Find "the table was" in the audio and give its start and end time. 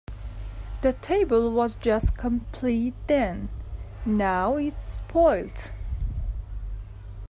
0.81-1.75